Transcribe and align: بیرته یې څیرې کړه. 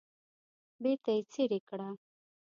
بیرته 0.81 1.11
یې 1.15 1.21
څیرې 1.31 1.59
کړه. 1.69 1.89